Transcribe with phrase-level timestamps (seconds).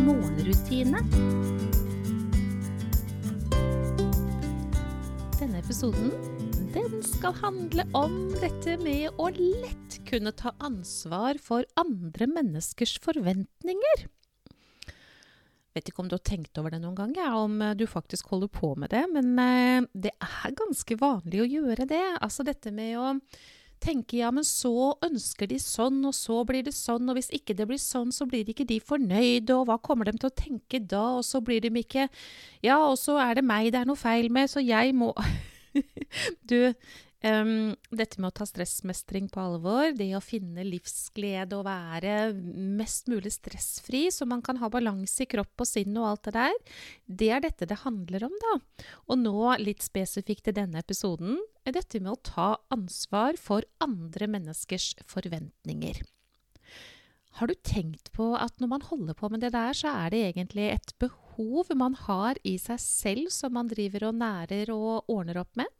[0.00, 1.02] morgenrutine.
[5.40, 6.12] Denne episoden
[6.72, 14.06] den skal handle om dette med å lett kunne ta ansvar for andre menneskers forventninger.
[15.72, 18.28] Vet ikke om du har tenkt over det noen gang, ja, om eh, du faktisk
[18.32, 19.06] holder på med det.
[19.12, 22.04] Men eh, det er ganske vanlig å gjøre det.
[22.20, 23.14] Altså dette med å
[23.82, 27.56] tenke ja, men så ønsker de sånn, og så blir det sånn, og hvis ikke
[27.58, 30.80] det blir sånn, så blir ikke de fornøyde, og hva kommer de til å tenke
[30.80, 32.08] da, og så blir de ikke
[32.62, 35.12] Ja, og så er det meg det er noe feil med, så jeg må
[36.50, 36.72] Du,
[37.22, 43.06] Um, dette med å ta stressmestring på alvor, det å finne livsglede og være mest
[43.06, 46.56] mulig stressfri, så man kan ha balanse i kropp og sinn og alt det der,
[47.06, 48.56] det er dette det handler om, da.
[49.06, 54.26] Og nå, litt spesifikt til denne episoden, er dette med å ta ansvar for andre
[54.32, 56.00] menneskers forventninger.
[57.38, 60.24] Har du tenkt på at når man holder på med det der, så er det
[60.32, 65.38] egentlig et behov man har i seg selv som man driver og nærer og ordner
[65.46, 65.70] opp med?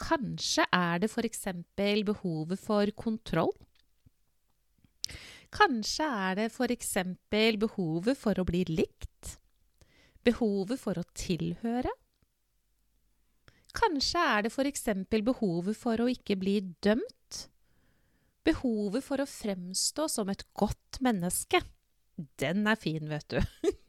[0.00, 1.44] Kanskje er det f.eks.
[1.76, 3.52] behovet for kontroll.
[5.54, 6.94] Kanskje er det f.eks.
[7.30, 9.36] behovet for å bli likt.
[10.26, 11.92] Behovet for å tilhøre.
[13.74, 14.88] Kanskje er det f.eks.
[15.10, 17.44] behovet for å ikke bli dømt.
[18.44, 21.62] Behovet for å fremstå som et godt menneske.
[22.38, 23.40] Den er fin, vet du.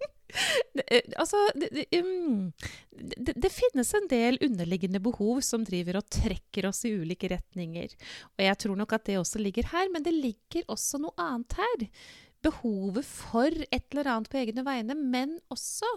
[0.92, 6.84] Eh, altså det, det, det, finnes en del underliggende behov som driver og trekker oss
[6.86, 7.96] i ulike retninger.
[8.36, 11.58] Og jeg tror nok at det også ligger her, men det ligger også noe annet
[11.60, 11.88] her.
[12.46, 15.90] Behovet for et eller annet på egne vegne, men også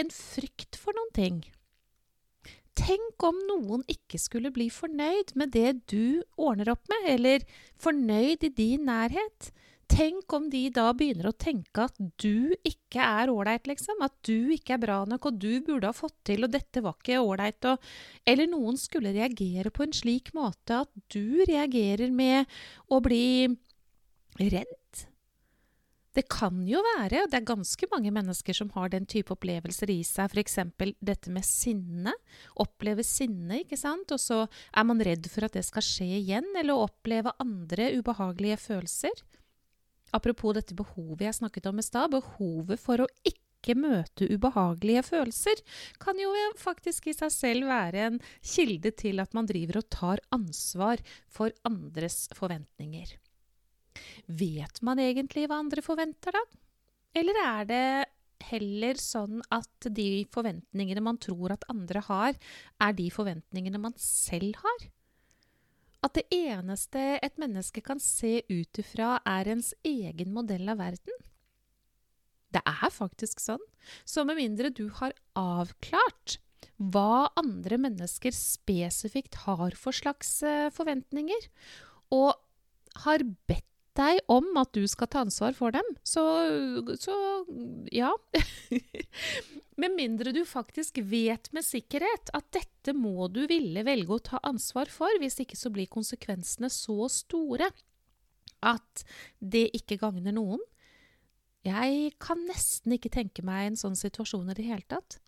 [0.00, 1.40] en frykt for noen ting.
[2.78, 7.44] Tenk om noen ikke skulle bli fornøyd med det du ordner opp med, eller
[7.82, 9.50] fornøyd i din nærhet.
[9.90, 13.98] Tenk om de da begynner å tenke at du ikke er ålreit, liksom.
[14.06, 16.94] At du ikke er bra nok, og du burde ha fått til, og dette var
[17.00, 17.66] ikke ålreit.
[18.28, 22.46] Eller noen skulle reagere på en slik måte at du reagerer med
[22.88, 23.50] å bli
[24.38, 24.76] redd.
[26.10, 29.92] Det kan jo være, og det er ganske mange mennesker som har den type opplevelser
[29.94, 30.56] i seg, f.eks.
[30.98, 32.14] dette med sinne.
[32.62, 36.50] Oppleve sinne, ikke sant, og så er man redd for at det skal skje igjen,
[36.58, 39.22] eller oppleve andre ubehagelige følelser.
[40.16, 45.60] Apropos dette behovet jeg snakket om i stad, behovet for å ikke møte ubehagelige følelser,
[46.00, 50.22] kan jo faktisk i seg selv være en kilde til at man driver og tar
[50.34, 53.12] ansvar for andres forventninger.
[54.40, 56.42] Vet man egentlig hva andre forventer, da?
[57.20, 57.84] Eller er det
[58.50, 62.38] heller sånn at de forventningene man tror at andre har,
[62.80, 64.86] er de forventningene man selv har?
[66.04, 71.26] At det eneste et menneske kan se ut ifra, er ens egen modell av verden.
[72.50, 73.62] Det er faktisk sånn.
[74.08, 76.38] Så med mindre du har avklart
[76.80, 81.48] hva andre mennesker spesifikt har for slags eh, forventninger,
[82.16, 82.32] og
[83.04, 83.69] har bedt
[84.00, 86.24] deg om at du skal ta ansvar for dem, så,
[87.00, 87.14] så
[87.92, 88.10] ja.
[89.80, 94.42] med mindre du faktisk vet med sikkerhet at dette må du ville velge å ta
[94.46, 97.70] ansvar for, hvis ikke så blir konsekvensene så store
[98.60, 99.04] at
[99.38, 100.60] det ikke gagner noen.
[101.64, 105.18] Jeg kan nesten ikke tenke meg en sånn situasjon i det hele tatt.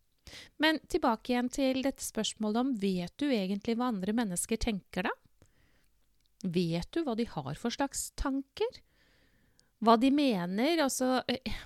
[0.63, 5.13] Men tilbake igjen til dette spørsmålet om vet du egentlig hva andre mennesker tenker, da?
[6.43, 8.81] Vet du hva de har for slags tanker?
[9.83, 10.83] Hva de mener?
[10.83, 11.61] Altså eh,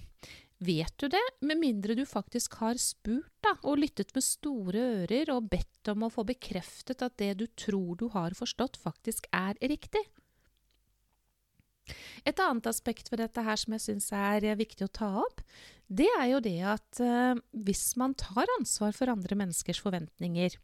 [0.64, 5.32] Vet du det, med mindre du faktisk har spurt da, og lyttet med store ører
[5.34, 9.58] og bedt om å få bekreftet at det du tror du har forstått, faktisk er
[9.60, 10.00] riktig?
[12.24, 15.44] Et annet aspekt ved dette her som jeg syns er viktig å ta opp,
[15.92, 20.56] det er jo det at eh, hvis man tar ansvar for andre menneskers forventninger,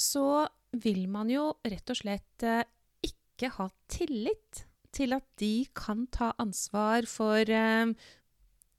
[0.00, 2.64] så vil man jo rett og slett uh,
[3.36, 4.64] ikke ha tillit
[4.96, 7.92] til at de kan ta ansvar for eh,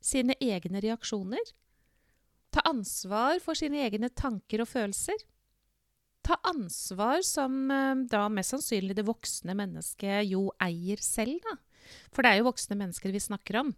[0.02, 1.54] sine egne reaksjoner.
[2.54, 5.20] Ta ansvar for sine egne tanker og følelser.
[6.26, 11.60] Ta ansvar som eh, da mest sannsynlig det voksne mennesket jo eier selv, da.
[12.12, 13.76] For det er jo voksne mennesker vi snakker om.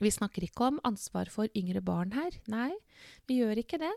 [0.00, 2.32] Vi snakker ikke om ansvar for yngre barn her.
[2.48, 2.72] Nei,
[3.28, 3.92] vi gjør ikke det.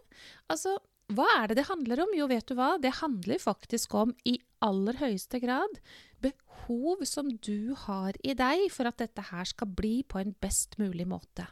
[0.52, 0.76] Altså,
[1.12, 2.14] hva er det det handler om?
[2.16, 2.78] Jo, vet du hva?
[2.82, 5.82] Det handler faktisk om i aller høyeste grad
[6.24, 10.80] behov som du har i deg for at dette her skal bli på en best
[10.80, 11.50] mulig måte.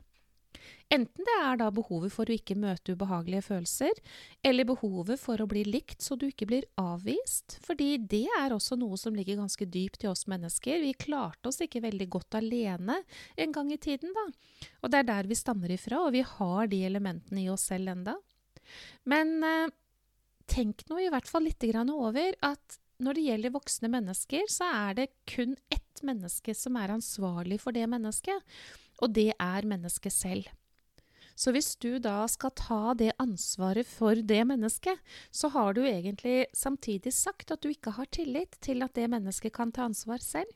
[0.91, 3.99] Enten det er da behovet for å ikke møte ubehagelige følelser,
[4.43, 8.75] eller behovet for å bli likt så du ikke blir avvist, fordi det er også
[8.79, 10.83] noe som ligger ganske dypt i oss mennesker.
[10.83, 12.99] Vi klarte oss ikke veldig godt alene
[13.39, 14.27] en gang i tiden, da.
[14.83, 17.95] Og det er der vi stammer ifra, og vi har de elementene i oss selv
[17.95, 18.19] enda.
[19.09, 19.73] Men eh,
[20.51, 24.97] tenk nå i hvert fall litt over at når det gjelder voksne mennesker, så er
[24.99, 28.41] det kun ett menneske som er ansvarlig for det mennesket,
[29.01, 30.49] og det er mennesket selv.
[31.33, 34.99] Så hvis du da skal ta det ansvaret for det mennesket,
[35.33, 39.55] så har du egentlig samtidig sagt at du ikke har tillit til at det mennesket
[39.55, 40.51] kan ta ansvar selv.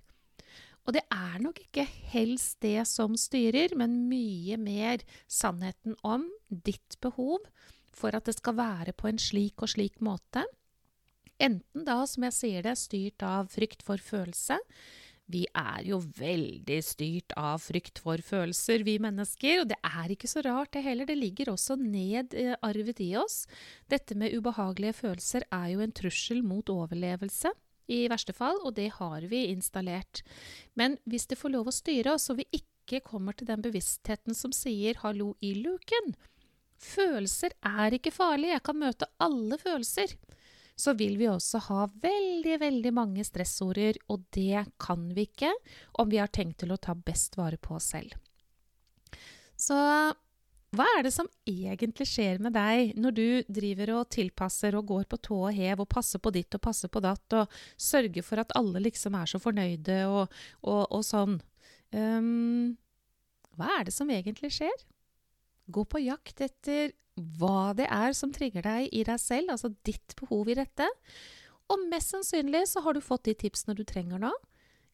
[0.85, 6.99] Og det er nok ikke helst det som styrer, men mye mer sannheten om ditt
[7.01, 7.41] behov
[7.97, 10.45] for at det skal være på en slik og slik måte.
[11.41, 14.59] Enten da, som jeg sier det, styrt av frykt for følelse,
[15.25, 20.29] vi er jo veldig styrt av frykt for følelser, vi mennesker, og det er ikke
[20.29, 21.09] så rart det heller.
[21.09, 23.45] Det ligger også nedarvet i oss.
[23.89, 27.49] Dette med ubehagelige følelser er jo en trussel mot overlevelse.
[27.89, 30.21] I verste fall, og det har vi installert.
[30.77, 34.37] Men hvis det får lov å styre oss, og vi ikke kommer til den bevisstheten
[34.37, 36.13] som sier 'hallo i luken',
[36.81, 40.15] følelser er ikke farlig, jeg kan møte alle følelser
[40.75, 45.53] så vil vi også ha veldig, veldig mange stressorder, og det kan vi ikke
[46.01, 48.15] om vi har tenkt til å ta best vare på oss selv.
[49.55, 49.75] Så
[50.75, 55.05] hva er det som egentlig skjer med deg når du driver og tilpasser og går
[55.07, 58.43] på tå og hev og passer på ditt og passer på datt og sørger for
[58.43, 60.35] at alle liksom er så fornøyde og,
[60.67, 61.39] og, og sånn?
[61.95, 62.75] Um,
[63.55, 64.75] hva er det som egentlig skjer?
[65.65, 66.93] Gå på jakt etter
[67.39, 70.87] hva det er som trigger deg i deg selv, altså ditt behov i dette.
[71.71, 74.31] Og mest sannsynlig så har du fått de tipsene du trenger nå,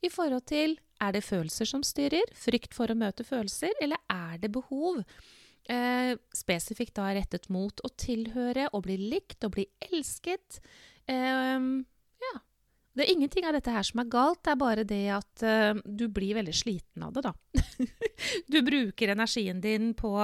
[0.01, 4.37] i forhold til er det følelser som styrer, frykt for å møte følelser, eller er
[4.41, 5.01] det behov?
[5.69, 10.61] Eh, spesifikt da rettet mot å tilhøre, å bli likt, å bli elsket.
[11.05, 11.67] Eh,
[12.25, 12.33] ja.
[12.91, 15.81] Det er ingenting av dette her som er galt, det er bare det at eh,
[15.85, 17.33] du blir veldig sliten av det, da.
[18.53, 20.15] du bruker energien din på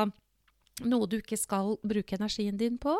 [0.86, 2.94] noe du ikke skal bruke energien din på,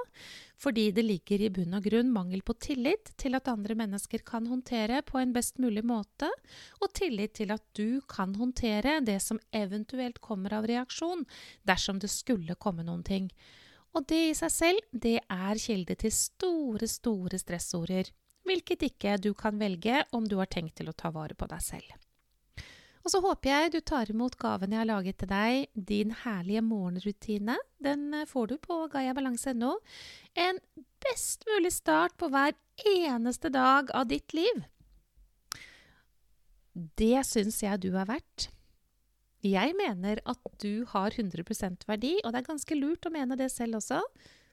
[0.58, 4.48] fordi det ligger i bunn og grunn mangel på tillit til at andre mennesker kan
[4.50, 6.30] håndtere på en best mulig måte,
[6.82, 11.26] og tillit til at du kan håndtere det som eventuelt kommer av reaksjon,
[11.68, 13.30] dersom det skulle komme noen ting.
[13.94, 18.10] Og det i seg selv, det er kilde til store, store stressorder,
[18.48, 21.64] hvilket ikke du kan velge om du har tenkt til å ta vare på deg
[21.64, 22.07] selv.
[23.08, 26.60] Og så håper jeg du tar imot gaven jeg har laget til deg, din herlige
[26.60, 27.56] morgenrutine.
[27.80, 29.78] Den eh, får du på gayabalanse.no.
[30.36, 30.60] En
[31.06, 34.60] best mulig start på hver eneste dag av ditt liv.
[37.00, 38.50] Det syns jeg du er verdt.
[39.48, 43.54] Jeg mener at du har 100% verdi, og det er ganske lurt å mene det
[43.56, 44.04] selv også.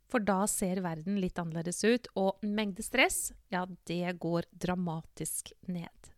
[0.06, 6.13] For da ser verden litt annerledes ut, og mengde stress, ja, det går dramatisk ned.